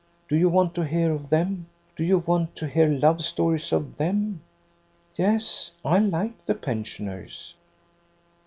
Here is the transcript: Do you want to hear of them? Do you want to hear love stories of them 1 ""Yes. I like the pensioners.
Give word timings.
Do 0.27 0.35
you 0.35 0.49
want 0.49 0.73
to 0.73 0.83
hear 0.83 1.11
of 1.11 1.29
them? 1.29 1.67
Do 1.95 2.03
you 2.03 2.17
want 2.25 2.55
to 2.55 2.67
hear 2.67 2.87
love 2.87 3.23
stories 3.23 3.71
of 3.71 3.97
them 3.97 4.41
1 4.41 4.41
""Yes. 5.17 5.73
I 5.85 5.99
like 5.99 6.43
the 6.47 6.55
pensioners. 6.55 7.53